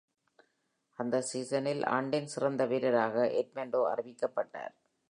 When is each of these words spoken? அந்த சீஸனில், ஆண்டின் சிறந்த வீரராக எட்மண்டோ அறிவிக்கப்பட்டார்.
அந்த 0.97 1.23
சீஸனில், 1.33 1.85
ஆண்டின் 1.85 2.27
சிறந்த 2.27 2.65
வீரராக 2.65 3.25
எட்மண்டோ 3.41 3.81
அறிவிக்கப்பட்டார். 3.93 4.73